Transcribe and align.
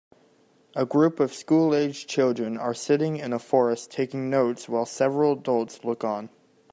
A 0.75 0.83
group 0.83 1.19
of 1.19 1.31
schoolaged 1.31 2.07
children 2.09 2.57
are 2.57 2.73
sitting 2.73 3.17
in 3.17 3.33
a 3.33 3.37
forest 3.37 3.91
taking 3.91 4.31
notes 4.31 4.67
while 4.67 4.87
several 4.87 5.33
adults 5.33 5.83
look 5.85 6.03
on. 6.03 6.31